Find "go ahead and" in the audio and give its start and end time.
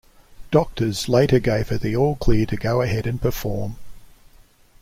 2.57-3.21